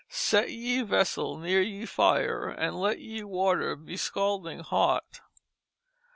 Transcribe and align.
Set 0.09 0.49
ye 0.49 0.81
vessel 0.81 1.37
near 1.37 1.61
ye 1.61 1.85
fire 1.85 2.49
and 2.49 2.75
let 2.81 2.97
ye 2.97 3.21
water 3.23 3.75
be 3.75 3.95
Scalding 3.95 4.61
hot. 4.61 5.21